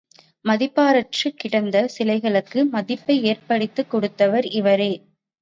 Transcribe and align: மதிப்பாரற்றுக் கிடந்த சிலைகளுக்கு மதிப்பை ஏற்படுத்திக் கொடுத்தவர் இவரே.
மதிப்பாரற்றுக் 0.45 1.35
கிடந்த 1.35 1.89
சிலைகளுக்கு 1.97 2.69
மதிப்பை 2.69 3.23
ஏற்படுத்திக் 3.23 3.89
கொடுத்தவர் 3.89 4.45
இவரே. 4.53 4.91